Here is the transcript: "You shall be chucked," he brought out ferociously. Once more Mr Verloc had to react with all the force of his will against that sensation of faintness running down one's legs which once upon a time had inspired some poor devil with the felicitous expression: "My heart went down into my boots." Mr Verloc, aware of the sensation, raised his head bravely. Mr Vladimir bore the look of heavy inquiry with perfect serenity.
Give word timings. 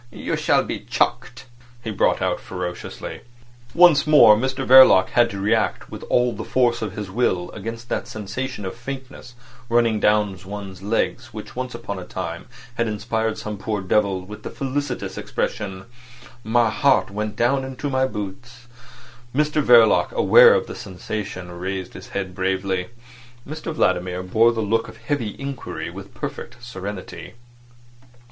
"You 0.09 0.35
shall 0.35 0.63
be 0.63 0.79
chucked," 0.79 1.45
he 1.83 1.91
brought 1.91 2.23
out 2.23 2.39
ferociously. 2.39 3.21
Once 3.75 4.07
more 4.07 4.35
Mr 4.35 4.65
Verloc 4.65 5.09
had 5.09 5.29
to 5.29 5.39
react 5.39 5.91
with 5.91 6.01
all 6.09 6.33
the 6.33 6.43
force 6.43 6.81
of 6.81 6.93
his 6.93 7.11
will 7.11 7.51
against 7.51 7.87
that 7.89 8.07
sensation 8.07 8.65
of 8.65 8.73
faintness 8.75 9.35
running 9.69 9.99
down 9.99 10.35
one's 10.43 10.81
legs 10.81 11.35
which 11.35 11.55
once 11.55 11.75
upon 11.75 11.99
a 11.99 12.03
time 12.03 12.47
had 12.77 12.87
inspired 12.87 13.37
some 13.37 13.59
poor 13.59 13.79
devil 13.79 14.25
with 14.25 14.41
the 14.41 14.49
felicitous 14.49 15.19
expression: 15.19 15.85
"My 16.43 16.71
heart 16.71 17.11
went 17.11 17.35
down 17.35 17.63
into 17.63 17.87
my 17.87 18.07
boots." 18.07 18.65
Mr 19.35 19.61
Verloc, 19.61 20.11
aware 20.13 20.55
of 20.55 20.65
the 20.65 20.73
sensation, 20.73 21.51
raised 21.51 21.93
his 21.93 22.07
head 22.09 22.33
bravely. 22.33 22.87
Mr 23.47 23.71
Vladimir 23.71 24.23
bore 24.23 24.51
the 24.51 24.61
look 24.61 24.87
of 24.87 24.97
heavy 24.97 25.35
inquiry 25.37 25.91
with 25.91 26.15
perfect 26.15 26.57
serenity. 26.63 27.35